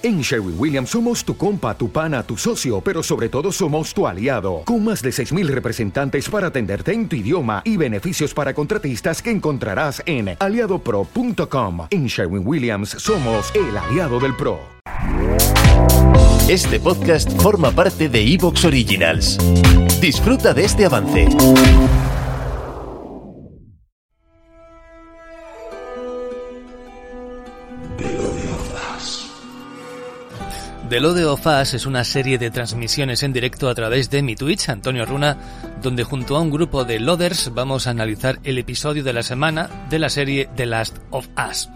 En 0.00 0.20
Sherwin 0.20 0.54
Williams 0.56 0.90
somos 0.90 1.24
tu 1.24 1.36
compa, 1.36 1.76
tu 1.76 1.90
pana, 1.90 2.22
tu 2.22 2.36
socio, 2.36 2.80
pero 2.80 3.02
sobre 3.02 3.28
todo 3.28 3.50
somos 3.50 3.92
tu 3.92 4.06
aliado, 4.06 4.62
con 4.64 4.84
más 4.84 5.02
de 5.02 5.10
6.000 5.10 5.48
representantes 5.48 6.28
para 6.28 6.48
atenderte 6.48 6.92
en 6.92 7.08
tu 7.08 7.16
idioma 7.16 7.62
y 7.64 7.76
beneficios 7.76 8.32
para 8.32 8.54
contratistas 8.54 9.20
que 9.20 9.32
encontrarás 9.32 10.00
en 10.06 10.36
aliadopro.com. 10.38 11.88
En 11.90 12.06
Sherwin 12.06 12.46
Williams 12.46 12.90
somos 12.90 13.52
el 13.56 13.76
aliado 13.76 14.20
del 14.20 14.36
PRO. 14.36 14.60
Este 16.48 16.78
podcast 16.78 17.32
forma 17.42 17.72
parte 17.72 18.08
de 18.08 18.22
Evox 18.22 18.66
Originals. 18.66 19.36
Disfruta 20.00 20.54
de 20.54 20.64
este 20.64 20.86
avance. 20.86 21.26
The 30.88 31.00
Lode 31.00 31.26
of 31.26 31.46
Us 31.46 31.74
es 31.74 31.84
una 31.84 32.02
serie 32.02 32.38
de 32.38 32.50
transmisiones 32.50 33.22
en 33.22 33.34
directo 33.34 33.68
a 33.68 33.74
través 33.74 34.08
de 34.08 34.22
mi 34.22 34.36
Twitch, 34.36 34.70
Antonio 34.70 35.04
Runa, 35.04 35.36
donde 35.82 36.02
junto 36.02 36.34
a 36.34 36.40
un 36.40 36.50
grupo 36.50 36.86
de 36.86 36.98
Loaders 36.98 37.52
vamos 37.52 37.86
a 37.86 37.90
analizar 37.90 38.38
el 38.42 38.56
episodio 38.56 39.04
de 39.04 39.12
la 39.12 39.22
semana 39.22 39.68
de 39.90 39.98
la 39.98 40.08
serie 40.08 40.48
The 40.56 40.64
Last 40.64 40.96
of 41.10 41.28
Us. 41.46 41.68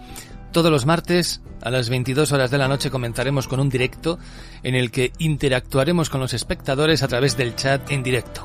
Todos 0.51 0.71
los 0.71 0.87
martes 0.87 1.41
a 1.61 1.69
las 1.69 1.89
22 1.89 2.31
horas 2.31 2.49
de 2.49 2.57
la 2.57 2.67
noche 2.67 2.89
comenzaremos 2.89 3.47
con 3.47 3.59
un 3.59 3.69
directo 3.69 4.17
en 4.63 4.73
el 4.73 4.89
que 4.89 5.13
interactuaremos 5.19 6.09
con 6.09 6.19
los 6.19 6.33
espectadores 6.33 7.03
a 7.03 7.07
través 7.07 7.37
del 7.37 7.55
chat 7.55 7.91
en 7.91 8.01
directo. 8.01 8.43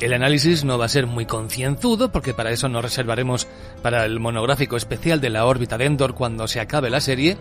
El 0.00 0.14
análisis 0.14 0.64
no 0.64 0.78
va 0.78 0.86
a 0.86 0.88
ser 0.88 1.06
muy 1.06 1.26
concienzudo 1.26 2.10
porque 2.10 2.32
para 2.32 2.50
eso 2.50 2.70
nos 2.70 2.82
reservaremos 2.82 3.46
para 3.82 4.06
el 4.06 4.18
monográfico 4.18 4.78
especial 4.78 5.20
de 5.20 5.28
la 5.28 5.44
órbita 5.44 5.76
de 5.76 5.84
Endor 5.84 6.14
cuando 6.14 6.48
se 6.48 6.58
acabe 6.58 6.88
la 6.88 7.02
serie, 7.02 7.36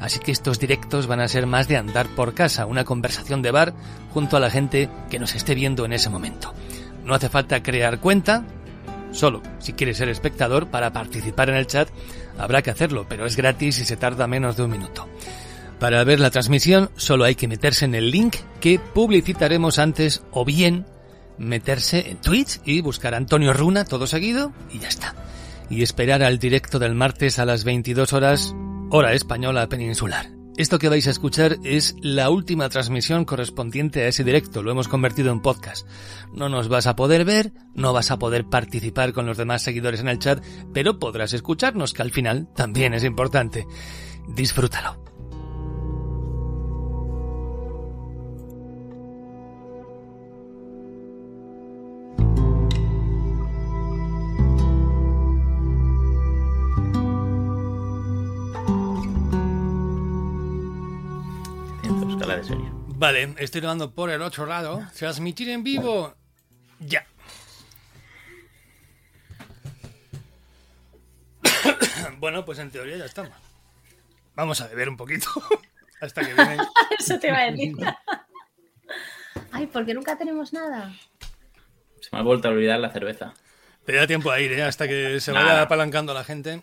así 0.00 0.18
que 0.18 0.32
estos 0.32 0.58
directos 0.58 1.06
van 1.06 1.20
a 1.20 1.28
ser 1.28 1.46
más 1.46 1.68
de 1.68 1.76
andar 1.76 2.06
por 2.16 2.32
casa, 2.32 2.64
una 2.64 2.84
conversación 2.84 3.42
de 3.42 3.50
bar 3.50 3.74
junto 4.14 4.38
a 4.38 4.40
la 4.40 4.48
gente 4.48 4.88
que 5.10 5.18
nos 5.18 5.34
esté 5.34 5.54
viendo 5.54 5.84
en 5.84 5.92
ese 5.92 6.08
momento. 6.08 6.54
No 7.04 7.12
hace 7.12 7.28
falta 7.28 7.62
crear 7.62 8.00
cuenta, 8.00 8.42
solo 9.12 9.42
si 9.58 9.74
quieres 9.74 9.98
ser 9.98 10.08
espectador 10.08 10.68
para 10.68 10.94
participar 10.94 11.50
en 11.50 11.56
el 11.56 11.66
chat 11.66 11.90
habrá 12.38 12.62
que 12.62 12.70
hacerlo, 12.70 13.04
pero 13.06 13.26
es 13.26 13.36
gratis 13.36 13.80
y 13.80 13.84
se 13.84 13.98
tarda 13.98 14.26
menos 14.26 14.56
de 14.56 14.62
un 14.62 14.70
minuto. 14.70 15.06
Para 15.78 16.02
ver 16.04 16.20
la 16.20 16.30
transmisión 16.30 16.88
solo 16.96 17.24
hay 17.24 17.34
que 17.34 17.48
meterse 17.48 17.84
en 17.84 17.94
el 17.94 18.10
link 18.10 18.36
que 18.60 18.80
publicitaremos 18.94 19.78
antes 19.78 20.22
o 20.30 20.46
bien 20.46 20.86
meterse 21.38 22.10
en 22.10 22.20
Twitch 22.20 22.60
y 22.64 22.80
buscar 22.80 23.14
Antonio 23.14 23.52
Runa 23.52 23.84
todo 23.84 24.06
seguido 24.06 24.52
y 24.72 24.78
ya 24.78 24.88
está. 24.88 25.14
Y 25.70 25.82
esperar 25.82 26.22
al 26.22 26.38
directo 26.38 26.78
del 26.78 26.94
martes 26.94 27.38
a 27.38 27.44
las 27.44 27.64
22 27.64 28.12
horas, 28.12 28.54
hora 28.90 29.12
española 29.12 29.68
peninsular. 29.68 30.38
Esto 30.58 30.80
que 30.80 30.88
vais 30.88 31.06
a 31.06 31.10
escuchar 31.10 31.58
es 31.62 31.94
la 32.00 32.30
última 32.30 32.68
transmisión 32.68 33.24
correspondiente 33.24 34.02
a 34.02 34.08
ese 34.08 34.24
directo, 34.24 34.60
lo 34.60 34.72
hemos 34.72 34.88
convertido 34.88 35.30
en 35.30 35.40
podcast. 35.40 35.86
No 36.32 36.48
nos 36.48 36.66
vas 36.68 36.88
a 36.88 36.96
poder 36.96 37.24
ver, 37.24 37.52
no 37.74 37.92
vas 37.92 38.10
a 38.10 38.18
poder 38.18 38.44
participar 38.46 39.12
con 39.12 39.24
los 39.24 39.36
demás 39.36 39.62
seguidores 39.62 40.00
en 40.00 40.08
el 40.08 40.18
chat, 40.18 40.44
pero 40.74 40.98
podrás 40.98 41.32
escucharnos, 41.32 41.94
que 41.94 42.02
al 42.02 42.10
final 42.10 42.48
también 42.56 42.92
es 42.92 43.04
importante. 43.04 43.68
Disfrútalo. 44.26 45.07
De 62.38 62.44
serie. 62.44 62.68
Vale, 62.72 63.34
estoy 63.38 63.60
grabando 63.60 63.94
por 63.94 64.10
el 64.10 64.22
otro 64.22 64.46
lado. 64.46 64.86
Transmitir 64.96 65.48
en 65.50 65.62
vivo. 65.62 66.14
Ya. 66.80 67.06
bueno, 72.18 72.44
pues 72.44 72.58
en 72.58 72.70
teoría 72.70 72.96
ya 72.96 73.04
estamos. 73.04 73.32
Vamos 74.34 74.60
a 74.60 74.68
beber 74.68 74.88
un 74.88 74.96
poquito. 74.96 75.28
Hasta 76.00 76.22
que 76.22 76.32
viene. 76.34 76.58
Eso 76.98 77.18
te 77.18 77.28
iba 77.28 77.38
a 77.38 77.50
decir. 77.50 77.76
Ay, 79.52 79.66
porque 79.66 79.94
nunca 79.94 80.16
tenemos 80.16 80.52
nada. 80.52 80.94
Se 82.00 82.08
me 82.12 82.18
ha 82.18 82.22
vuelto 82.22 82.48
a 82.48 82.52
olvidar 82.52 82.78
la 82.78 82.90
cerveza. 82.90 83.34
Te 83.84 83.94
da 83.94 84.06
tiempo 84.06 84.30
a 84.30 84.40
ir, 84.40 84.52
¿eh? 84.52 84.62
Hasta 84.62 84.86
que 84.86 85.18
se 85.20 85.32
vaya 85.32 85.62
apalancando 85.62 86.14
la 86.14 86.22
gente. 86.22 86.62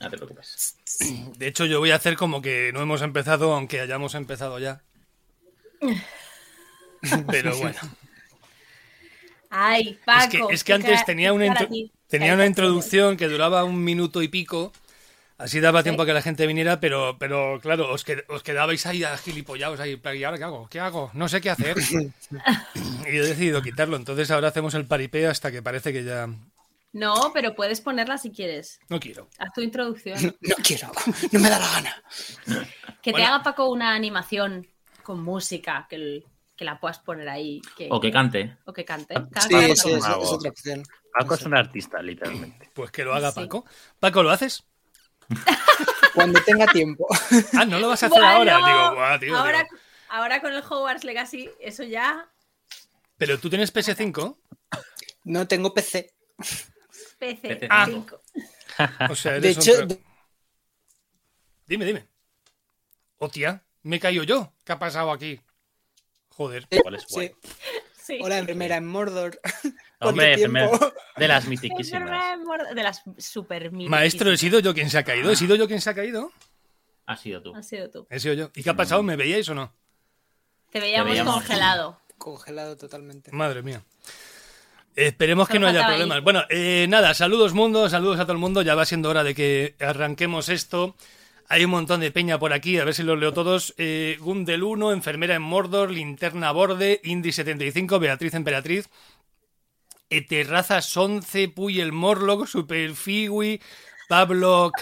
No 0.00 0.10
te 0.10 0.16
preocupes. 0.16 0.76
De 1.36 1.46
hecho, 1.48 1.66
yo 1.66 1.80
voy 1.80 1.90
a 1.90 1.96
hacer 1.96 2.16
como 2.16 2.40
que 2.40 2.70
no 2.72 2.80
hemos 2.80 3.02
empezado, 3.02 3.52
aunque 3.54 3.80
hayamos 3.80 4.14
empezado 4.14 4.58
ya. 4.58 4.80
Pero 7.30 7.56
bueno. 7.56 7.78
Ay, 9.50 9.88
Es 9.90 9.96
Paco. 10.04 10.48
que, 10.48 10.54
es 10.54 10.64
que 10.64 10.72
antes 10.74 11.04
tenía 11.04 11.32
una, 11.32 11.46
intro- 11.46 11.90
tenía 12.08 12.34
una 12.34 12.46
introducción 12.46 13.16
que 13.16 13.28
duraba 13.28 13.64
un 13.64 13.82
minuto 13.82 14.22
y 14.22 14.28
pico. 14.28 14.72
Así 15.38 15.60
daba 15.60 15.84
tiempo 15.84 16.02
a 16.02 16.06
que 16.06 16.12
la 16.12 16.20
gente 16.20 16.48
viniera, 16.48 16.80
pero, 16.80 17.16
pero 17.18 17.60
claro, 17.62 17.92
os, 17.92 18.04
qued- 18.04 18.24
os 18.28 18.42
quedabais 18.42 18.84
ahí 18.86 19.04
a 19.04 19.16
gilipollados 19.16 19.78
ahí. 19.78 20.00
¿Y 20.16 20.24
ahora 20.24 20.36
qué 20.36 20.44
hago? 20.44 20.68
¿Qué 20.68 20.80
hago? 20.80 21.10
No 21.14 21.28
sé 21.28 21.40
qué 21.40 21.50
hacer. 21.50 21.76
y 23.06 23.16
he 23.16 23.22
decidido 23.22 23.62
quitarlo. 23.62 23.96
Entonces 23.96 24.30
ahora 24.32 24.48
hacemos 24.48 24.74
el 24.74 24.86
paripé 24.86 25.26
hasta 25.28 25.52
que 25.52 25.62
parece 25.62 25.92
que 25.92 26.02
ya 26.04 26.28
No, 26.92 27.30
pero 27.34 27.54
puedes 27.54 27.80
ponerla 27.80 28.16
si 28.18 28.30
quieres. 28.30 28.80
no 28.88 28.98
quiero. 28.98 29.28
Haz 29.38 29.52
tu 29.52 29.60
introducción. 29.60 30.18
No 30.40 30.54
quiero, 30.62 30.90
no 31.32 31.40
me 31.40 31.50
da 31.50 31.58
la 31.58 31.68
gana. 31.70 32.02
Que 33.02 33.10
te 33.10 33.10
Bueno. 33.12 33.26
haga 33.26 33.42
Paco 33.42 33.68
una 33.70 33.94
animación 33.94 34.66
con 35.02 35.22
música, 35.22 35.86
que, 35.88 35.96
el- 35.96 36.26
que 36.56 36.64
la 36.64 36.80
puedas 36.80 36.98
poner 36.98 37.28
ahí. 37.28 37.60
Que, 37.76 37.88
O 37.90 38.00
que 38.00 38.10
cante. 38.10 38.56
o 38.64 38.72
que 38.72 38.84
cante. 38.84 39.14
Cada 39.32 39.46
Sí, 39.48 39.54
es, 39.54 39.84
otra 39.86 40.50
opción. 40.50 40.82
Paco 41.16 41.34
es 41.34 41.42
un 41.42 41.54
artista, 41.56 42.02
literalmente. 42.02 42.70
Pues 42.74 42.90
que 42.90 43.04
lo 43.04 43.14
haga 43.14 43.30
Sí. 43.32 43.40
Paco. 43.40 43.64
Paco, 44.00 44.22
¿lo 44.22 44.30
haces? 44.30 44.64
Cuando 46.14 46.40
tenga 46.42 46.66
tiempo. 46.66 47.06
Ah, 47.54 47.64
no 47.64 47.78
lo 47.78 47.88
vas 47.88 48.02
a 48.02 48.06
hacer 48.06 48.18
Bueno, 48.18 48.34
ahora. 48.36 48.56
Digo, 48.56 48.94
guau, 48.94 49.18
tío, 49.20 49.36
ahora, 49.38 49.66
ahora 50.08 50.40
con 50.40 50.52
el 50.52 50.62
Hogwarts 50.62 51.04
Legacy, 51.04 51.50
eso 51.60 51.82
ya. 51.84 52.28
Pero 53.18 53.38
tú 53.38 53.48
tienes 53.50 53.72
PS5. 53.74 54.36
No 55.24 55.46
tengo 55.46 55.74
PC. 55.74 56.12
PC. 57.18 57.48
PC. 57.56 57.68
Ah. 57.70 57.86
5. 57.86 58.20
O 59.10 59.14
sea, 59.14 59.32
De 59.32 59.38
eres 59.50 59.56
un 59.56 59.62
hecho, 59.62 60.00
Dime, 61.66 61.84
dime. 61.84 62.06
Hostia, 63.18 63.62
me 63.82 63.96
he 63.96 64.00
caído 64.00 64.22
yo. 64.24 64.52
¿Qué 64.64 64.72
ha 64.72 64.78
pasado 64.78 65.10
aquí? 65.12 65.40
Joder. 66.30 66.66
de- 66.68 66.80
¿Cuál 66.80 66.94
es 66.94 67.02
sí. 67.02 67.14
guay? 67.14 67.32
Sí. 68.02 68.18
Hola, 68.22 68.38
enfermera 68.38 68.76
en 68.76 68.86
Mordor. 68.86 69.38
Hombre, 70.00 70.32
enfermera 70.34 70.70
de 71.16 71.28
las 71.28 71.44
Enfermera 71.44 71.48
mitiquísimas. 71.50 72.68
de 72.68 72.74
De 72.74 72.82
las 72.82 73.02
super 73.18 73.70
Maestro, 73.72 74.30
¿he 74.32 74.36
sido 74.38 74.60
yo 74.60 74.72
quien 74.72 74.88
se 74.88 74.96
ha 74.98 75.04
caído? 75.04 75.30
¿He 75.30 75.36
sido 75.36 75.56
yo 75.56 75.66
quien 75.66 75.80
se 75.80 75.90
ha 75.90 75.94
caído? 75.94 76.32
Ha 77.06 77.16
sido 77.16 77.42
tú. 77.42 77.54
Has 77.54 77.66
sido 77.66 77.90
tú. 77.90 78.06
He 78.08 78.18
sido 78.20 78.34
yo. 78.34 78.50
¿Y 78.54 78.62
qué 78.62 78.70
ha 78.70 78.76
pasado? 78.76 79.02
¿Me 79.02 79.16
veíais 79.16 79.48
o 79.48 79.54
no? 79.54 79.72
Te 80.70 80.80
veíamos, 80.80 81.10
veíamos. 81.10 81.34
congelado. 81.34 82.00
Congelado 82.16 82.76
totalmente. 82.76 83.30
Madre 83.32 83.62
mía. 83.62 83.82
Esperemos 84.98 85.48
que 85.48 85.60
no 85.60 85.68
haya 85.68 85.86
problemas. 85.86 86.16
ahí. 86.16 86.22
Bueno, 86.24 86.42
eh, 86.48 86.86
nada, 86.88 87.14
saludos 87.14 87.54
mundo, 87.54 87.88
saludos 87.88 88.18
a 88.18 88.24
todo 88.24 88.32
el 88.32 88.38
mundo. 88.38 88.62
Ya 88.62 88.74
va 88.74 88.84
siendo 88.84 89.08
hora 89.08 89.22
de 89.22 89.32
que 89.32 89.76
arranquemos 89.78 90.48
esto. 90.48 90.96
Hay 91.48 91.64
un 91.64 91.70
montón 91.70 92.00
de 92.00 92.10
peña 92.10 92.38
por 92.40 92.52
aquí, 92.52 92.78
a 92.78 92.84
ver 92.84 92.94
si 92.94 93.04
los 93.04 93.16
leo 93.16 93.32
todos. 93.32 93.74
Eh, 93.78 94.18
Gundel 94.20 94.64
1, 94.64 94.92
Enfermera 94.92 95.36
en 95.36 95.42
Mordor, 95.42 95.92
Linterna 95.92 96.50
Borde, 96.50 97.00
Indy 97.04 97.30
75, 97.30 98.00
Beatriz 98.00 98.34
Emperatriz, 98.34 98.88
Eterrazas 100.10 100.94
11, 100.96 101.48
Puy 101.50 101.80
el 101.80 101.92
Morlock, 101.92 102.48
Super 102.48 102.92
Fiwi, 102.94 103.60
Pablo 104.08 104.72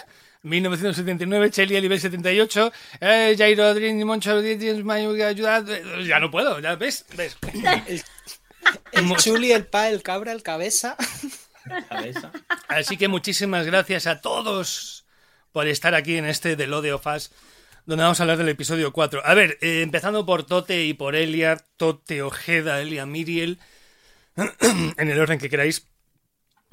1979, 0.42 1.50
Cheli 1.50 1.78
Nivel 1.78 2.00
78, 2.00 2.72
eh, 3.00 3.34
Jairo 3.36 3.64
Adrián 3.64 4.02
Moncho 4.04 4.40
Mayo, 4.82 5.26
ayuda. 5.26 5.62
Ya 6.04 6.18
no 6.20 6.30
puedo, 6.30 6.58
ya 6.58 6.74
ves, 6.74 7.04
ves. 7.16 7.36
El 8.92 9.16
chuli, 9.16 9.52
el 9.52 9.66
pa, 9.66 9.88
el 9.88 10.02
cabra, 10.02 10.32
el 10.32 10.42
cabeza. 10.42 10.96
Cabeza. 11.88 12.32
Así 12.68 12.96
que 12.96 13.08
muchísimas 13.08 13.66
gracias 13.66 14.06
a 14.06 14.20
todos 14.20 15.04
por 15.52 15.66
estar 15.66 15.94
aquí 15.94 16.16
en 16.16 16.26
este 16.26 16.56
de 16.56 16.66
Lode 16.66 16.92
of 16.92 17.06
Us, 17.06 17.32
donde 17.86 18.04
vamos 18.04 18.20
a 18.20 18.24
hablar 18.24 18.38
del 18.38 18.48
episodio 18.48 18.92
4. 18.92 19.22
A 19.24 19.34
ver, 19.34 19.58
eh, 19.60 19.82
empezando 19.82 20.26
por 20.26 20.44
Tote 20.44 20.84
y 20.84 20.94
por 20.94 21.16
Elia, 21.16 21.56
Tote, 21.76 22.22
Ojeda, 22.22 22.80
Elia, 22.80 23.06
Miriel, 23.06 23.58
en 24.36 25.08
el 25.08 25.20
orden 25.20 25.38
que 25.38 25.50
queráis. 25.50 25.88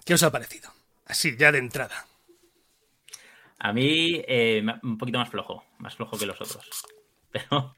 ¿Qué 0.05 0.13
os 0.13 0.23
ha 0.23 0.31
parecido? 0.31 0.69
Así, 1.05 1.35
ya 1.37 1.51
de 1.51 1.59
entrada. 1.59 2.05
A 3.59 3.71
mí, 3.71 4.21
eh, 4.27 4.63
un 4.83 4.97
poquito 4.97 5.17
más 5.17 5.29
flojo. 5.29 5.63
Más 5.77 5.95
flojo 5.95 6.17
que 6.17 6.25
los 6.25 6.41
otros. 6.41 6.83
Pero. 7.31 7.75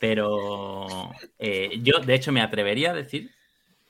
Pero. 0.00 1.10
eh, 1.38 1.78
yo, 1.82 1.98
de 2.00 2.14
hecho, 2.14 2.32
me 2.32 2.40
atrevería 2.40 2.92
a 2.92 2.94
decir, 2.94 3.30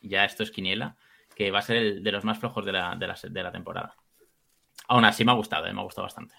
ya 0.01 0.25
esto 0.25 0.43
es 0.43 0.51
Quiniela, 0.51 0.97
que 1.35 1.51
va 1.51 1.61
a 1.61 1.63
ser 1.63 1.77
el 1.77 2.03
de 2.03 2.13
los 2.13 2.25
más 2.25 2.39
flojos 2.39 2.65
de 2.65 2.73
la, 2.73 2.95
de 2.97 3.07
la, 3.07 3.19
de 3.23 3.43
la 3.43 3.53
temporada. 3.53 3.95
Aún 4.89 5.05
así 5.05 5.25
me 5.25 5.33
ha 5.33 5.37
gustado, 5.37 5.67
eh, 5.67 5.73
me 5.73 5.81
ha 5.81 5.85
gustado 5.85 6.07
bastante. 6.07 6.35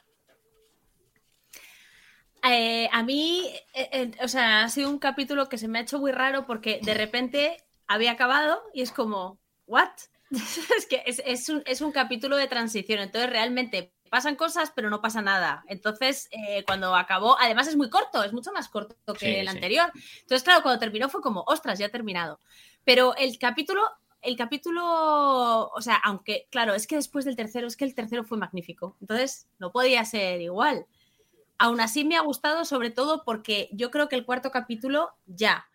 Eh, 2.44 2.90
a 2.92 3.04
mí, 3.04 3.52
eh, 3.74 3.90
eh, 3.92 4.12
o 4.24 4.28
sea, 4.28 4.64
ha 4.64 4.70
sido 4.70 4.90
un 4.90 4.98
capítulo 4.98 5.48
que 5.48 5.58
se 5.60 5.68
me 5.68 5.80
ha 5.80 5.84
hecho 5.84 6.00
muy 6.00 6.12
raro 6.12 6.46
porque 6.48 6.80
de 6.82 6.94
repente 6.96 7.58
había 7.88 8.12
acabado 8.12 8.64
y 8.74 8.82
es 8.82 8.92
como, 8.92 9.40
¿what? 9.68 9.90
es 10.32 10.88
que 10.90 11.04
es, 11.06 11.22
es 11.26 11.50
un, 11.50 11.62
es 11.66 11.82
un 11.82 11.92
capítulo 11.92 12.38
de 12.38 12.48
transición, 12.48 13.00
entonces 13.00 13.30
realmente 13.30 13.94
pasan 14.10 14.36
cosas, 14.36 14.72
pero 14.76 14.90
no 14.90 15.02
pasa 15.02 15.22
nada. 15.22 15.64
Entonces, 15.68 16.30
cuando 16.66 16.94
acabó, 16.96 17.40
además 17.40 17.68
es 17.68 17.78
muy 17.78 17.90
corto, 17.90 18.22
es 18.24 18.34
mucho 18.34 18.52
más 18.52 18.68
corto 18.68 19.14
que 19.14 19.20
Sí, 19.20 19.36
el 19.36 19.48
sí. 19.48 19.56
anterior. 19.56 19.90
Entonces, 19.94 20.44
claro, 20.44 20.62
cuando 20.64 20.80
terminó 20.80 21.08
fue 21.08 21.22
como, 21.22 21.46
ostras, 21.48 21.80
ya 21.80 21.86
ha 21.86 21.90
terminado. 21.90 22.38
Pero 22.84 23.16
el 23.16 23.38
capítulo, 23.38 23.82
el 24.22 24.36
capítulo, 24.36 25.70
o 25.70 25.82
sea, 25.82 25.96
aunque, 26.04 26.48
claro, 26.50 26.74
es 26.74 26.88
que 26.88 26.96
después 26.96 27.26
del 27.26 27.36
tercero, 27.36 27.68
es 27.68 27.76
que 27.76 27.86
el 27.86 27.96
tercero 27.96 28.24
fue 28.24 28.38
magnífico. 28.38 28.98
Entonces, 29.02 29.48
no 29.60 29.72
podía 29.72 30.06
ser 30.06 30.42
igual. 30.42 30.86
Aún 31.58 31.80
así 31.80 32.04
me 32.04 32.18
ha 32.18 32.22
gustado, 32.22 32.66
sobre 32.66 32.90
todo 32.90 33.24
porque 33.24 33.70
yo 33.72 33.92
creo 33.92 34.10
que 34.10 34.16
el 34.16 34.26
cuarto 34.26 34.52
capítulo 34.52 35.12
ya 35.28 35.68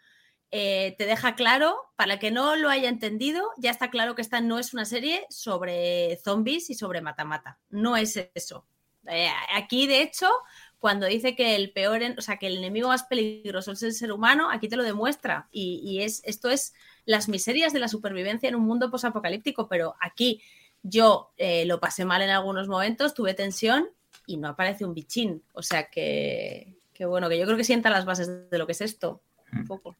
eh, 0.50 0.94
te 0.96 1.06
deja 1.06 1.34
claro, 1.34 1.76
para 1.96 2.18
que 2.18 2.30
no 2.30 2.56
lo 2.56 2.70
haya 2.70 2.88
entendido, 2.88 3.50
ya 3.56 3.70
está 3.70 3.90
claro 3.90 4.14
que 4.14 4.22
esta 4.22 4.40
no 4.40 4.58
es 4.58 4.74
una 4.74 4.84
serie 4.84 5.26
sobre 5.28 6.16
zombies 6.24 6.70
y 6.70 6.74
sobre 6.74 7.00
mata-mata. 7.00 7.58
No 7.70 7.96
es 7.96 8.16
eso. 8.34 8.66
Eh, 9.08 9.30
aquí, 9.54 9.86
de 9.86 10.02
hecho, 10.02 10.28
cuando 10.78 11.06
dice 11.06 11.34
que 11.34 11.56
el 11.56 11.72
peor, 11.72 12.02
en- 12.02 12.18
o 12.18 12.22
sea, 12.22 12.36
que 12.38 12.46
el 12.48 12.58
enemigo 12.58 12.88
más 12.88 13.04
peligroso 13.04 13.72
es 13.72 13.82
el 13.82 13.92
ser 13.92 14.12
humano, 14.12 14.50
aquí 14.50 14.68
te 14.68 14.76
lo 14.76 14.82
demuestra. 14.84 15.48
Y, 15.50 15.80
y 15.82 16.02
es, 16.02 16.22
esto 16.24 16.50
es 16.50 16.74
las 17.06 17.28
miserias 17.28 17.72
de 17.72 17.80
la 17.80 17.88
supervivencia 17.88 18.48
en 18.48 18.54
un 18.56 18.64
mundo 18.66 18.90
posapocalíptico, 18.90 19.68
pero 19.68 19.94
aquí 20.00 20.42
yo 20.82 21.32
eh, 21.36 21.64
lo 21.66 21.80
pasé 21.80 22.04
mal 22.04 22.22
en 22.22 22.30
algunos 22.30 22.68
momentos, 22.68 23.14
tuve 23.14 23.34
tensión 23.34 23.88
y 24.26 24.36
no 24.36 24.48
aparece 24.48 24.84
un 24.84 24.94
bichín. 24.94 25.42
O 25.52 25.62
sea 25.62 25.88
que, 25.90 26.76
que 26.92 27.06
bueno, 27.06 27.28
que 27.28 27.38
yo 27.38 27.44
creo 27.46 27.56
que 27.56 27.64
sienta 27.64 27.90
las 27.90 28.04
bases 28.04 28.50
de 28.50 28.58
lo 28.58 28.66
que 28.66 28.72
es 28.72 28.80
esto. 28.80 29.22
Un 29.52 29.60
Mm. 29.62 29.66
poco. 29.66 29.96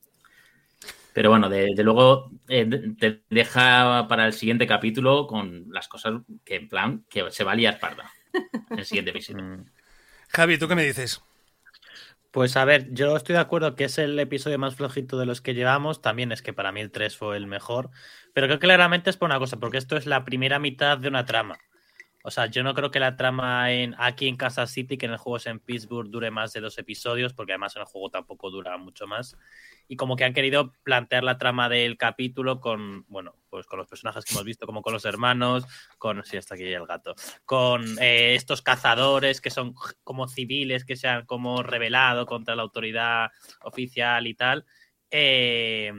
Pero 1.13 1.31
bueno, 1.31 1.49
de, 1.49 1.73
de 1.75 1.83
luego 1.83 2.31
eh, 2.49 2.69
te 3.01 3.23
deja 3.31 4.07
para 4.07 4.27
el 4.27 4.35
siguiente 4.35 4.67
capítulo 4.67 5.27
con 5.27 5.67
las 5.73 5.89
cosas 5.89 6.21
que 6.45 6.57
en 6.57 6.69
plan 6.69 7.05
que 7.09 7.31
se 7.31 7.43
va 7.43 7.53
a 7.53 7.55
liar 7.55 7.81
parda. 7.81 8.13
En 8.71 8.79
el 8.81 8.85
siguiente 8.85 9.13
episodio. 9.13 9.65
Javi, 10.29 10.59
¿tú 10.59 10.69
qué 10.69 10.75
me 10.75 10.85
dices? 10.85 11.23
Pues 12.31 12.57
a 12.59 12.67
ver, 12.67 12.93
yo 12.93 13.17
estoy 13.17 13.35
de 13.35 13.41
acuerdo 13.41 13.75
que 13.75 13.85
es 13.85 13.97
el 13.97 14.19
episodio 14.19 14.59
más 14.59 14.75
flojito 14.75 15.19
de 15.19 15.25
los 15.25 15.41
que 15.41 15.55
llevamos. 15.55 16.03
También 16.03 16.33
es 16.33 16.43
que 16.43 16.53
para 16.53 16.71
mí 16.71 16.81
el 16.81 16.91
3 16.91 17.17
fue 17.17 17.37
el 17.37 17.47
mejor. 17.47 17.91
Pero 18.35 18.47
creo 18.47 18.59
que 18.59 18.67
claramente 18.67 19.09
es 19.09 19.17
por 19.17 19.31
una 19.31 19.39
cosa, 19.39 19.57
porque 19.57 19.79
esto 19.79 19.97
es 19.97 20.05
la 20.05 20.25
primera 20.25 20.59
mitad 20.59 20.99
de 20.99 21.09
una 21.09 21.25
trama. 21.25 21.59
O 22.23 22.31
sea, 22.31 22.47
yo 22.47 22.63
no 22.63 22.75
creo 22.75 22.91
que 22.91 23.01
la 23.01 23.17
trama 23.17 23.73
en, 23.73 23.95
aquí 23.99 24.29
en 24.29 24.37
Kansas 24.37 24.71
City, 24.71 24.99
que 24.99 25.07
en 25.07 25.13
el 25.13 25.19
juego 25.19 25.37
es 25.37 25.47
en 25.47 25.61
Pittsburgh, 25.61 26.11
dure 26.11 26.31
más 26.31 26.53
de 26.53 26.61
dos 26.61 26.77
episodios, 26.77 27.33
porque 27.33 27.53
además 27.53 27.77
en 27.77 27.83
el 27.83 27.87
juego 27.87 28.11
tampoco 28.11 28.51
dura 28.51 28.77
mucho 28.77 29.07
más. 29.07 29.37
Y 29.89 29.97
como 29.97 30.17
que 30.17 30.25
han 30.25 30.35
querido 30.35 30.73
plantear 30.83 31.25
la 31.25 31.39
trama 31.39 31.69
del 31.69 31.97
capítulo 31.97 32.61
con, 32.61 33.05
bueno, 33.09 33.37
pues 33.49 33.67
con 33.67 33.79
los 33.79 33.89
personajes 33.89 34.25
que 34.25 34.35
hemos 34.35 34.45
visto, 34.45 34.67
como 34.67 34.83
con 34.83 34.93
los 34.93 35.05
hermanos, 35.05 35.65
con, 35.99 36.25
sí, 36.25 36.37
hasta 36.37 36.55
aquí 36.55 36.65
el 36.65 36.87
gato, 36.87 37.15
con 37.45 37.99
eh, 38.01 38.35
estos 38.35 38.63
cazadores 38.63 39.41
que 39.41 39.51
son 39.51 39.75
como 40.03 40.29
civiles, 40.29 40.85
que 40.85 40.97
se 40.97 41.09
han 41.09 41.27
como 41.27 41.63
rebelado 41.63 42.27
contra 42.27 42.57
la 42.57 42.63
autoridad 42.63 43.31
oficial 43.63 44.27
y 44.27 44.35
tal. 44.35 44.65
Eh, 45.11 45.93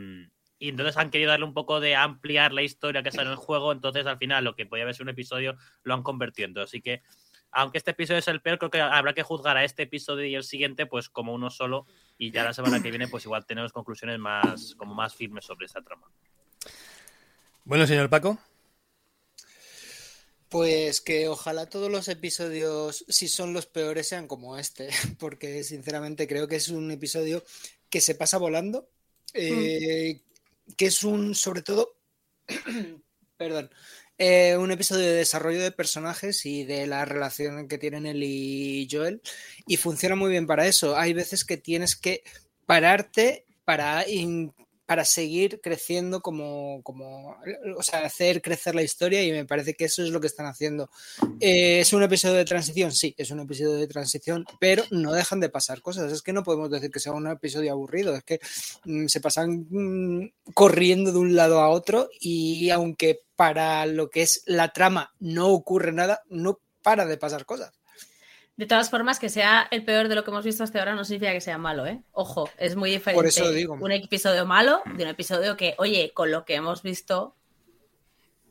y 0.59 0.69
entonces 0.69 0.97
han 0.97 1.11
querido 1.11 1.29
darle 1.29 1.45
un 1.45 1.53
poco 1.53 1.79
de 1.79 1.95
ampliar 1.95 2.51
la 2.51 2.63
historia 2.63 3.03
que 3.03 3.09
está 3.09 3.21
en 3.21 3.29
el 3.29 3.35
juego. 3.35 3.71
Entonces, 3.71 4.07
al 4.07 4.17
final, 4.17 4.43
lo 4.43 4.55
que 4.55 4.65
podía 4.65 4.83
haber 4.83 4.95
sido 4.95 5.03
un 5.03 5.09
episodio 5.09 5.55
lo 5.83 5.93
han 5.93 6.03
convertido. 6.03 6.47
Entonces, 6.47 6.69
así 6.71 6.81
que, 6.81 7.03
aunque 7.51 7.77
este 7.77 7.91
episodio 7.91 8.19
es 8.19 8.27
el 8.27 8.41
peor, 8.41 8.57
creo 8.57 8.71
que 8.71 8.81
habrá 8.81 9.13
que 9.13 9.23
juzgar 9.23 9.55
a 9.57 9.63
este 9.63 9.83
episodio 9.83 10.25
y 10.25 10.35
el 10.35 10.43
siguiente, 10.43 10.85
pues 10.85 11.09
como 11.09 11.33
uno 11.33 11.49
solo. 11.49 11.85
Y 12.17 12.31
ya 12.31 12.43
la 12.43 12.53
semana 12.53 12.81
que 12.81 12.89
viene, 12.89 13.07
pues 13.07 13.25
igual 13.25 13.45
tenemos 13.45 13.71
conclusiones 13.71 14.17
más, 14.19 14.75
como 14.75 14.95
más 14.95 15.15
firmes 15.15 15.45
sobre 15.45 15.67
esa 15.67 15.81
trama. 15.81 16.07
Bueno, 17.63 17.85
señor 17.85 18.09
Paco. 18.09 18.39
Pues 20.49 21.01
que 21.01 21.27
ojalá 21.27 21.69
todos 21.69 21.91
los 21.91 22.07
episodios, 22.07 23.03
si 23.09 23.27
son 23.27 23.53
los 23.53 23.65
peores, 23.65 24.07
sean 24.07 24.27
como 24.27 24.57
este, 24.57 24.89
porque 25.19 25.63
sinceramente 25.63 26.27
creo 26.27 26.47
que 26.47 26.55
es 26.55 26.69
un 26.69 26.89
episodio 26.91 27.43
que 27.89 28.01
se 28.01 28.15
pasa 28.15 28.37
volando, 28.37 28.89
eh, 29.33 30.21
que 30.77 30.85
es 30.85 31.03
un, 31.03 31.35
sobre 31.35 31.61
todo, 31.61 31.97
perdón, 33.37 33.69
eh, 34.17 34.57
un 34.57 34.71
episodio 34.71 35.05
de 35.05 35.13
desarrollo 35.13 35.61
de 35.61 35.71
personajes 35.71 36.45
y 36.45 36.63
de 36.63 36.87
la 36.87 37.05
relación 37.05 37.67
que 37.67 37.77
tienen 37.77 38.05
él 38.05 38.23
y 38.23 38.87
Joel, 38.91 39.21
y 39.67 39.77
funciona 39.77 40.15
muy 40.15 40.31
bien 40.31 40.47
para 40.47 40.67
eso. 40.67 40.97
Hay 40.97 41.13
veces 41.13 41.45
que 41.45 41.57
tienes 41.57 41.95
que 41.95 42.23
pararte 42.65 43.45
para, 43.65 44.05
para 44.87 45.03
seguir 45.03 45.59
creciendo 45.61 46.21
como, 46.21 46.81
como, 46.81 47.35
o 47.75 47.83
sea, 47.83 48.05
hacer 48.05 48.41
crecer 48.41 48.73
la 48.73 48.83
historia 48.83 49.21
y 49.21 49.33
me 49.33 49.45
parece 49.45 49.73
que 49.73 49.83
eso 49.83 50.01
es 50.01 50.11
lo 50.11 50.21
que 50.21 50.27
están 50.27 50.45
haciendo. 50.45 50.89
Eh, 51.41 51.81
¿Es 51.81 51.91
un 51.91 52.03
episodio 52.03 52.35
de 52.35 52.45
transición? 52.45 52.93
Sí, 52.93 53.13
es 53.17 53.29
un 53.29 53.41
episodio 53.41 53.73
de 53.73 53.85
transición, 53.87 54.45
pero 54.61 54.83
no 54.89 55.11
dejan 55.11 55.41
de 55.41 55.49
pasar 55.49 55.81
cosas. 55.81 56.13
Es 56.13 56.21
que 56.21 56.31
no 56.31 56.41
podemos 56.41 56.71
decir 56.71 56.89
que 56.89 57.01
sea 57.01 57.11
un 57.11 57.27
episodio 57.27 57.73
aburrido, 57.73 58.15
es 58.15 58.23
que 58.23 58.39
mm, 58.85 59.07
se 59.07 59.19
pasan 59.19 59.67
mm, 59.69 60.31
corriendo 60.53 61.11
de 61.11 61.19
un 61.19 61.35
lado 61.35 61.59
a 61.59 61.67
otro 61.67 62.09
y 62.17 62.69
aunque 62.69 63.19
para 63.35 63.85
lo 63.87 64.09
que 64.09 64.21
es 64.21 64.43
la 64.45 64.71
trama 64.71 65.13
no 65.19 65.49
ocurre 65.49 65.91
nada, 65.91 66.23
no 66.29 66.61
para 66.81 67.05
de 67.05 67.17
pasar 67.17 67.45
cosas. 67.45 67.73
De 68.57 68.65
todas 68.65 68.89
formas, 68.89 69.19
que 69.19 69.29
sea 69.29 69.67
el 69.71 69.85
peor 69.85 70.07
de 70.09 70.15
lo 70.15 70.23
que 70.23 70.31
hemos 70.31 70.43
visto 70.43 70.63
hasta 70.63 70.79
ahora 70.79 70.95
no 70.95 71.05
significa 71.05 71.31
que 71.31 71.41
sea 71.41 71.57
malo, 71.57 71.85
¿eh? 71.85 72.01
Ojo, 72.11 72.49
es 72.57 72.75
muy 72.75 72.89
diferente 72.89 73.27
eso 73.27 73.51
digo. 73.51 73.75
un 73.79 73.91
episodio 73.91 74.45
malo 74.45 74.81
de 74.97 75.03
un 75.03 75.09
episodio 75.09 75.55
que, 75.55 75.75
oye, 75.77 76.11
con 76.13 76.31
lo 76.31 76.43
que 76.43 76.55
hemos 76.55 76.81
visto, 76.81 77.35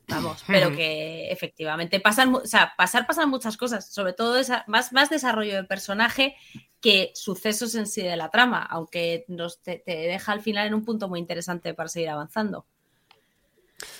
vamos, 0.07 0.43
pero 0.49 0.71
que 0.71 1.31
efectivamente 1.31 1.99
pasan, 1.99 2.33
o 2.35 2.45
sea, 2.45 2.73
pasar 2.77 3.05
pasan 3.05 3.29
muchas 3.29 3.57
cosas, 3.57 3.91
sobre 3.93 4.13
todo 4.13 4.37
esa- 4.37 4.63
más, 4.67 4.93
más 4.93 5.09
desarrollo 5.09 5.55
de 5.55 5.63
personaje 5.65 6.35
que 6.81 7.11
sucesos 7.15 7.75
en 7.75 7.87
sí 7.87 8.01
de 8.01 8.15
la 8.15 8.29
trama, 8.29 8.61
aunque 8.63 9.25
nos 9.27 9.61
te, 9.61 9.79
te 9.79 9.91
deja 9.95 10.31
al 10.31 10.41
final 10.41 10.67
en 10.67 10.73
un 10.75 10.85
punto 10.85 11.09
muy 11.09 11.19
interesante 11.19 11.73
para 11.73 11.89
seguir 11.89 12.09
avanzando. 12.09 12.65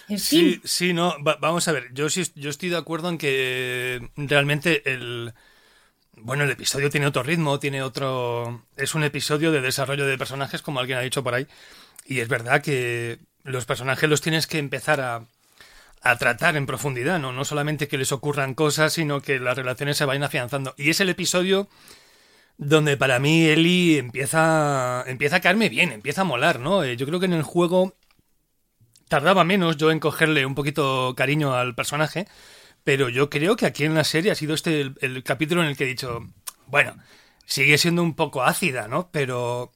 En 0.08 0.20
Sí, 0.20 0.60
fin, 0.60 0.62
sí, 0.64 0.94
no, 0.94 1.16
va- 1.24 1.38
vamos 1.40 1.68
a 1.68 1.72
ver, 1.72 1.94
yo 1.94 2.10
sí, 2.10 2.24
yo 2.36 2.50
estoy 2.50 2.70
de 2.70 2.78
acuerdo 2.78 3.10
en 3.10 3.18
que 3.18 4.10
realmente 4.16 4.92
el... 4.92 5.34
Bueno, 6.20 6.44
el 6.44 6.50
episodio 6.52 6.90
tiene 6.90 7.08
otro 7.08 7.24
ritmo, 7.24 7.60
tiene 7.60 7.84
otro... 7.84 8.64
Es 8.76 8.96
un 8.96 9.04
episodio 9.04 9.52
de 9.52 9.62
desarrollo 9.62 10.06
de 10.06 10.18
personajes, 10.18 10.62
como 10.62 10.80
alguien 10.80 10.98
ha 10.98 11.02
dicho 11.02 11.24
por 11.24 11.34
ahí. 11.36 11.48
Y 12.06 12.20
es 12.22 12.28
verdad 12.28 12.62
que 12.62 13.20
los 13.44 13.66
personajes 13.66 14.10
los 14.10 14.22
tienes 14.22 14.48
que 14.48 14.58
empezar 14.58 15.00
a, 15.00 15.26
a 16.02 16.18
tratar 16.18 16.58
en 16.58 16.66
profundidad, 16.66 17.20
¿no? 17.20 17.34
No 17.34 17.46
solamente 17.46 17.88
que 17.88 18.00
les 18.00 18.12
ocurran 18.12 18.56
cosas, 18.56 18.94
sino 18.94 19.22
que 19.22 19.40
las 19.40 19.56
relaciones 19.56 19.98
se 19.98 20.06
vayan 20.06 20.24
afianzando. 20.24 20.74
Y 20.76 20.90
es 20.90 21.00
el 21.02 21.10
episodio 21.10 21.70
donde 22.58 22.98
para 22.98 23.20
mí 23.20 23.46
Eli 23.46 23.98
empieza, 23.98 25.04
empieza 25.06 25.38
a 25.38 25.42
caerme 25.42 25.70
bien, 25.70 25.92
empieza 25.92 26.22
a 26.22 26.26
molar, 26.26 26.60
¿no? 26.60 26.84
Eh, 26.84 26.98
yo 26.98 27.06
creo 27.06 27.20
que 27.20 27.28
en 27.28 27.34
el 27.34 27.44
juego 27.44 27.94
tardaba 29.08 29.44
menos 29.44 29.78
yo 29.78 29.92
en 29.92 30.00
cogerle 30.00 30.46
un 30.46 30.56
poquito 30.56 31.14
cariño 31.16 31.54
al 31.54 31.76
personaje, 31.76 32.28
pero 32.88 33.10
yo 33.10 33.30
creo 33.30 33.58
que 33.58 33.66
aquí 33.66 33.84
en 33.84 33.96
la 33.96 34.06
serie 34.06 34.32
ha 34.32 34.36
sido 34.36 34.54
este 34.54 34.94
el, 35.02 35.22
capítulo 35.22 35.62
en 35.62 35.68
el 35.68 35.76
que 35.76 35.84
he 35.84 35.88
dicho, 35.88 36.22
bueno, 36.68 36.96
sigue 37.46 37.78
siendo 37.78 38.02
un 38.02 38.16
poco 38.16 38.44
ácida, 38.44 38.88
¿no? 38.88 39.10
Pero, 39.12 39.74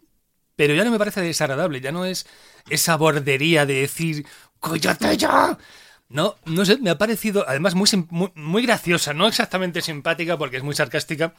pero 0.56 0.74
ya 0.76 0.86
no 0.86 0.92
me 0.92 0.98
parece 0.98 1.20
desagradable, 1.20 1.82
ya 1.82 1.92
no 1.92 2.06
es 2.06 2.26
esa 2.70 2.96
bordería 2.96 3.66
de 3.66 3.82
decir, 3.82 4.26
¡cállate 4.62 5.18
ya! 5.18 5.58
No, 6.12 6.36
no 6.46 6.66
sé, 6.66 6.78
me 6.78 6.90
ha 6.90 6.98
parecido 6.98 7.46
además 7.48 7.74
muy, 7.74 7.88
muy, 8.10 8.32
muy 8.36 8.64
graciosa, 8.64 9.14
no 9.14 9.28
exactamente 9.28 9.82
simpática 9.82 10.38
porque 10.38 10.58
es 10.58 10.64
muy 10.64 10.76
sarcástica 10.76 11.34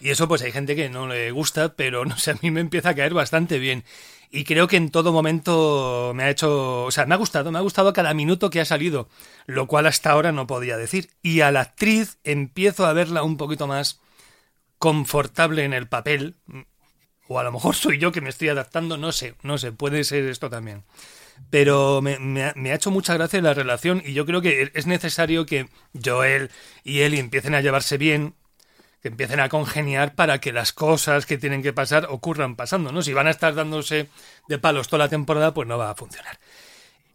y 0.00 0.10
eso 0.10 0.26
pues 0.26 0.42
hay 0.42 0.50
gente 0.50 0.74
que 0.74 0.88
no 0.88 1.06
le 1.06 1.30
gusta, 1.30 1.74
pero 1.74 2.04
no 2.04 2.16
sé, 2.18 2.32
a 2.32 2.38
mí 2.42 2.50
me 2.50 2.60
empieza 2.60 2.90
a 2.90 2.94
caer 2.94 3.14
bastante 3.14 3.58
bien. 3.58 3.84
Y 4.30 4.44
creo 4.44 4.66
que 4.66 4.76
en 4.76 4.90
todo 4.90 5.12
momento 5.12 6.12
me 6.14 6.24
ha 6.24 6.30
hecho, 6.30 6.84
o 6.84 6.90
sea, 6.90 7.06
me 7.06 7.14
ha 7.14 7.18
gustado, 7.18 7.50
me 7.52 7.58
ha 7.58 7.62
gustado 7.62 7.92
cada 7.92 8.12
minuto 8.12 8.50
que 8.50 8.60
ha 8.60 8.64
salido, 8.64 9.08
lo 9.46 9.66
cual 9.68 9.86
hasta 9.86 10.10
ahora 10.10 10.32
no 10.32 10.46
podía 10.46 10.76
decir. 10.76 11.10
Y 11.22 11.40
a 11.40 11.50
la 11.50 11.60
actriz 11.60 12.18
empiezo 12.24 12.86
a 12.86 12.92
verla 12.92 13.22
un 13.22 13.36
poquito 13.36 13.66
más 13.66 14.00
confortable 14.78 15.64
en 15.64 15.72
el 15.72 15.88
papel, 15.88 16.36
o 17.28 17.38
a 17.38 17.44
lo 17.44 17.52
mejor 17.52 17.74
soy 17.74 17.98
yo 17.98 18.12
que 18.12 18.20
me 18.20 18.30
estoy 18.30 18.48
adaptando, 18.48 18.96
no 18.96 19.12
sé, 19.12 19.34
no 19.42 19.58
sé, 19.58 19.72
puede 19.72 20.04
ser 20.04 20.24
esto 20.24 20.50
también. 20.50 20.84
Pero 21.50 22.02
me, 22.02 22.42
ha, 22.44 22.74
hecho 22.74 22.90
mucha 22.90 23.14
gracia 23.14 23.40
la 23.40 23.54
relación 23.54 24.02
y 24.04 24.12
yo 24.12 24.26
creo 24.26 24.42
que 24.42 24.70
es 24.74 24.86
necesario 24.86 25.46
que 25.46 25.68
Joel 26.04 26.50
y 26.84 27.00
Ellie 27.00 27.20
empiecen 27.20 27.54
a 27.54 27.60
llevarse 27.60 27.96
bien, 27.96 28.34
que 29.00 29.08
empiecen 29.08 29.40
a 29.40 29.48
congeniar 29.48 30.14
para 30.14 30.40
que 30.40 30.52
las 30.52 30.72
cosas 30.72 31.24
que 31.24 31.38
tienen 31.38 31.62
que 31.62 31.72
pasar 31.72 32.06
ocurran 32.10 32.56
pasando, 32.56 32.92
¿no? 32.92 33.02
Si 33.02 33.12
van 33.12 33.28
a 33.28 33.30
estar 33.30 33.54
dándose 33.54 34.08
de 34.48 34.58
palos 34.58 34.88
toda 34.88 35.04
la 35.04 35.08
temporada, 35.08 35.54
pues 35.54 35.66
no 35.66 35.78
va 35.78 35.90
a 35.90 35.94
funcionar. 35.94 36.38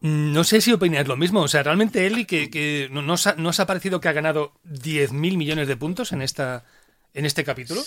No 0.03 0.43
sé 0.43 0.59
si 0.59 0.73
opináis 0.73 1.07
lo 1.07 1.15
mismo. 1.15 1.41
O 1.41 1.47
sea, 1.47 1.63
realmente 1.63 2.05
Eli, 2.05 2.25
que, 2.25 2.49
que 2.49 2.89
no, 2.91 3.01
no 3.01 3.13
os 3.13 3.25
ha, 3.25 3.35
no 3.35 3.49
os 3.49 3.59
ha 3.61 3.65
parecido 3.65 4.01
que 4.01 4.09
ha 4.09 4.13
ganado 4.13 4.51
10.000 4.65 5.37
millones 5.37 5.67
de 5.67 5.77
puntos 5.77 6.11
en, 6.11 6.21
esta, 6.21 6.65
en 7.13 7.25
este 7.25 7.45
capítulo. 7.45 7.81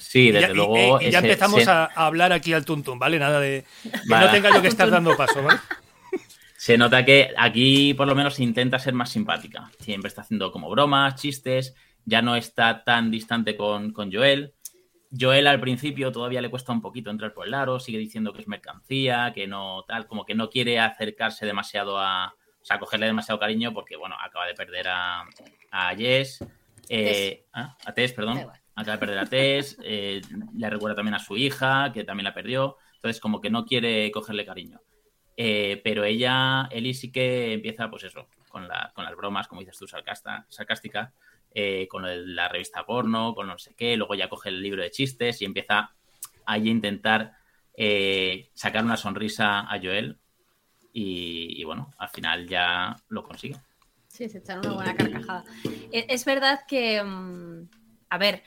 Sí, 0.00 0.28
Y 0.28 0.32
desde 0.32 0.46
ya, 0.48 0.52
y- 0.52 0.56
luego. 0.56 1.00
y- 1.00 1.06
y 1.06 1.10
ya 1.10 1.18
ese- 1.18 1.28
empezamos 1.28 1.62
se, 1.62 1.70
a, 1.70 1.84
hablar 1.94 2.32
aquí 2.32 2.52
al 2.52 2.64
tuntún, 2.64 2.98
¿vale? 2.98 3.18
Nada 3.18 3.38
de 3.40 3.64
que 3.82 3.90
Vale. 4.08 4.26
no 4.26 4.32
tenga 4.32 4.50
yo 4.54 4.62
que 4.62 4.68
estar 4.68 4.90
dando 4.90 5.16
paso, 5.16 5.42
¿vale? 5.42 5.60
se 6.56 6.76
nota 6.78 7.04
que 7.04 7.32
aquí 7.36 7.94
por 7.94 8.06
lo 8.08 8.14
menos 8.14 8.40
intenta 8.40 8.78
ser 8.78 8.94
más 8.94 9.10
simpática. 9.10 9.70
Siempre 9.78 10.08
está 10.08 10.22
haciendo 10.22 10.50
como 10.52 10.68
bromas, 10.70 11.14
chistes. 11.20 11.74
Ya 12.06 12.22
no 12.22 12.34
está 12.34 12.82
tan 12.82 13.10
distante 13.10 13.56
con, 13.56 13.92
con 13.92 14.10
Joel. 14.12 14.54
Joel 15.18 15.46
al 15.48 15.60
principio 15.60 16.12
todavía 16.12 16.40
le 16.40 16.50
cuesta 16.50 16.72
un 16.72 16.80
poquito 16.80 17.10
entrar 17.10 17.34
por 17.34 17.46
el 17.46 17.52
aro, 17.54 17.80
sigue 17.80 17.98
diciendo 17.98 18.32
que 18.32 18.40
es 18.42 18.48
mercancía, 18.48 19.32
que 19.34 19.46
no 19.46 19.84
tal, 19.86 20.06
como 20.06 20.24
que 20.24 20.34
no 20.34 20.48
quiere 20.50 20.78
acercarse 20.78 21.44
demasiado 21.46 21.98
a, 21.98 22.28
o 22.62 22.64
sea, 22.64 22.78
cogerle 22.78 23.06
demasiado 23.06 23.38
cariño 23.40 23.72
porque, 23.74 23.96
bueno, 23.96 24.14
acaba 24.24 24.46
de 24.46 24.54
perder 24.54 24.86
a, 24.88 25.24
a 25.72 25.96
Jess, 25.96 26.44
eh, 26.88 27.44
ah, 27.52 27.76
a 27.84 27.92
Tess, 27.92 28.12
perdón, 28.12 28.36
Da 28.36 28.40
igual. 28.42 28.59
Acaba 28.80 28.96
de 28.96 29.00
perder 29.00 29.18
a 29.18 29.24
Tess, 29.26 29.78
eh, 29.84 30.20
le 30.56 30.70
recuerda 30.70 30.96
también 30.96 31.14
a 31.14 31.18
su 31.18 31.36
hija, 31.36 31.92
que 31.92 32.04
también 32.04 32.24
la 32.24 32.34
perdió, 32.34 32.76
entonces 32.96 33.20
como 33.20 33.40
que 33.40 33.50
no 33.50 33.64
quiere 33.64 34.10
cogerle 34.10 34.44
cariño. 34.44 34.80
Eh, 35.36 35.80
pero 35.84 36.04
ella, 36.04 36.68
Ellie 36.70 36.94
sí 36.94 37.10
que 37.10 37.52
empieza, 37.54 37.88
pues 37.90 38.04
eso, 38.04 38.26
con, 38.48 38.68
la- 38.68 38.92
con 38.94 39.04
las 39.04 39.16
bromas, 39.16 39.48
como 39.48 39.60
dices 39.60 39.78
tú, 39.78 39.86
sarcasta, 39.86 40.46
sarcásticas, 40.48 41.12
eh, 41.52 41.88
con 41.88 42.04
la 42.34 42.48
revista 42.48 42.84
porno, 42.84 43.34
con 43.34 43.46
no 43.46 43.58
sé 43.58 43.74
qué, 43.74 43.96
luego 43.96 44.14
ya 44.14 44.28
coge 44.28 44.50
el 44.50 44.60
libro 44.62 44.82
de 44.82 44.90
chistes 44.90 45.40
y 45.40 45.44
empieza 45.44 45.94
ahí 46.46 46.68
a 46.68 46.70
intentar 46.70 47.32
sacar 48.54 48.84
una 48.84 48.96
sonrisa 48.96 49.60
a 49.60 49.78
Joel 49.82 50.18
y, 50.92 51.62
bueno, 51.64 51.90
al 51.98 52.08
final 52.08 52.46
ya 52.46 52.94
lo 53.08 53.22
consigue. 53.22 53.56
Sí, 54.08 54.28
se 54.28 54.38
echan 54.38 54.58
una 54.60 54.72
buena 54.74 54.94
carcajada. 54.94 55.44
Es 55.92 56.24
verdad 56.24 56.60
que, 56.68 57.02
mm, 57.02 57.68
a 58.10 58.18
ver, 58.18 58.42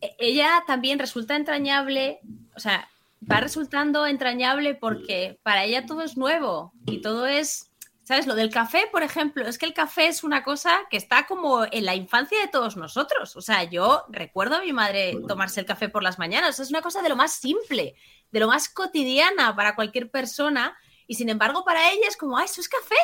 e- 0.00 0.16
ella 0.18 0.64
también 0.66 0.98
resulta 0.98 1.36
entrañable, 1.36 2.20
o 2.54 2.60
sea, 2.60 2.88
va 3.30 3.40
resultando 3.40 4.06
entrañable 4.06 4.74
porque 4.74 5.38
para 5.42 5.64
ella 5.64 5.86
todo 5.86 6.02
es 6.02 6.16
nuevo 6.16 6.72
y 6.86 7.00
todo 7.00 7.26
es, 7.26 7.72
¿sabes? 8.02 8.26
Lo 8.26 8.34
del 8.34 8.50
café, 8.50 8.88
por 8.92 9.02
ejemplo, 9.02 9.46
es 9.46 9.58
que 9.58 9.66
el 9.66 9.74
café 9.74 10.06
es 10.06 10.22
una 10.22 10.42
cosa 10.42 10.80
que 10.90 10.96
está 10.96 11.26
como 11.26 11.64
en 11.64 11.84
la 11.84 11.94
infancia 11.94 12.40
de 12.40 12.48
todos 12.48 12.76
nosotros. 12.76 13.36
O 13.36 13.40
sea, 13.40 13.64
yo 13.64 14.04
recuerdo 14.08 14.56
a 14.56 14.62
mi 14.62 14.72
madre 14.72 15.16
tomarse 15.26 15.60
el 15.60 15.66
café 15.66 15.88
por 15.88 16.02
las 16.02 16.18
mañanas, 16.18 16.60
es 16.60 16.70
una 16.70 16.82
cosa 16.82 17.02
de 17.02 17.08
lo 17.08 17.16
más 17.16 17.32
simple, 17.32 17.96
de 18.30 18.40
lo 18.40 18.48
más 18.48 18.68
cotidiana 18.68 19.54
para 19.56 19.74
cualquier 19.74 20.10
persona 20.10 20.76
y 21.06 21.14
sin 21.14 21.28
embargo 21.28 21.64
para 21.64 21.90
ella 21.90 22.08
es 22.08 22.16
como, 22.16 22.38
ah, 22.38 22.44
eso 22.44 22.60
es 22.60 22.68
café. 22.68 22.96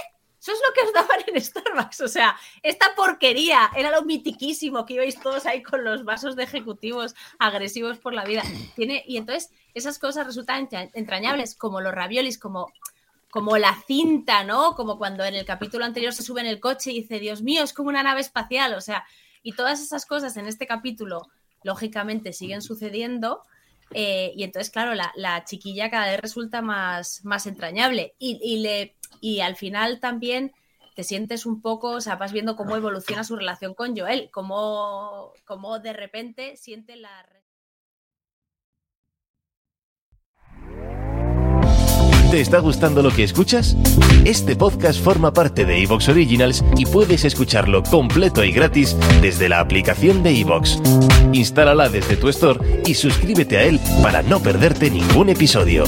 Eso 0.42 0.52
es 0.52 0.58
lo 0.66 0.74
que 0.74 0.80
os 0.88 0.92
daban 0.92 1.20
en 1.28 1.40
Starbucks. 1.40 2.00
O 2.00 2.08
sea, 2.08 2.36
esta 2.64 2.94
porquería 2.96 3.70
era 3.76 3.92
lo 3.92 4.02
mitiquísimo 4.02 4.84
que 4.84 4.94
ibais 4.94 5.20
todos 5.20 5.46
ahí 5.46 5.62
con 5.62 5.84
los 5.84 6.04
vasos 6.04 6.34
de 6.34 6.42
ejecutivos 6.42 7.14
agresivos 7.38 7.98
por 7.98 8.12
la 8.12 8.24
vida. 8.24 8.42
Tiene, 8.74 9.04
y 9.06 9.18
entonces 9.18 9.50
esas 9.72 10.00
cosas 10.00 10.26
resultan 10.26 10.68
entra- 10.68 10.90
entrañables, 10.94 11.54
como 11.54 11.80
los 11.80 11.94
raviolis, 11.94 12.38
como, 12.38 12.72
como 13.30 13.56
la 13.56 13.80
cinta, 13.86 14.42
¿no? 14.42 14.74
Como 14.74 14.98
cuando 14.98 15.24
en 15.24 15.34
el 15.36 15.44
capítulo 15.46 15.84
anterior 15.84 16.12
se 16.12 16.24
sube 16.24 16.40
en 16.40 16.48
el 16.48 16.58
coche 16.58 16.90
y 16.90 17.02
dice, 17.02 17.20
Dios 17.20 17.40
mío, 17.40 17.62
es 17.62 17.72
como 17.72 17.88
una 17.88 18.02
nave 18.02 18.20
espacial. 18.20 18.74
O 18.74 18.80
sea, 18.80 19.04
y 19.44 19.52
todas 19.52 19.80
esas 19.80 20.06
cosas 20.06 20.36
en 20.36 20.46
este 20.48 20.66
capítulo, 20.66 21.28
lógicamente, 21.62 22.32
siguen 22.32 22.62
sucediendo. 22.62 23.42
eh, 23.94 24.32
y 24.36 24.42
entonces, 24.42 24.70
claro, 24.72 24.94
la, 24.94 25.12
la 25.14 25.44
chiquilla 25.44 25.88
cada 25.90 26.06
vez 26.10 26.20
resulta 26.20 26.62
más, 26.62 27.24
más 27.24 27.46
entrañable. 27.46 28.14
Y 28.18 28.58
le, 28.58 28.96
y 29.22 29.40
al 29.40 29.56
final 29.56 30.00
también 30.00 30.52
te 30.94 31.04
sientes 31.04 31.46
un 31.46 31.62
poco, 31.62 31.92
o 31.92 32.00
sea, 32.02 32.16
vas 32.16 32.32
viendo 32.32 32.56
cómo 32.56 32.76
evoluciona 32.76 33.24
su 33.24 33.36
relación 33.36 33.72
con 33.72 33.96
Joel, 33.96 34.28
cómo, 34.30 35.32
cómo 35.46 35.78
de 35.78 35.94
repente 35.94 36.56
siente 36.56 36.96
la... 36.96 37.08
¿Te 42.30 42.40
está 42.40 42.58
gustando 42.58 43.02
lo 43.02 43.10
que 43.10 43.24
escuchas? 43.24 43.76
Este 44.24 44.56
podcast 44.56 44.98
forma 45.00 45.32
parte 45.32 45.64
de 45.66 45.82
Evox 45.82 46.08
Originals 46.08 46.64
y 46.76 46.86
puedes 46.86 47.24
escucharlo 47.24 47.82
completo 47.82 48.42
y 48.42 48.52
gratis 48.52 48.96
desde 49.20 49.48
la 49.48 49.60
aplicación 49.60 50.22
de 50.22 50.40
Evox. 50.40 50.80
Instálala 51.32 51.88
desde 51.90 52.16
tu 52.16 52.28
store 52.30 52.82
y 52.86 52.94
suscríbete 52.94 53.58
a 53.58 53.64
él 53.64 53.78
para 54.02 54.22
no 54.22 54.40
perderte 54.40 54.90
ningún 54.90 55.28
episodio. 55.28 55.84